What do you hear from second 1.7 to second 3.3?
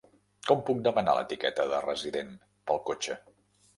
de resident pel cotxe?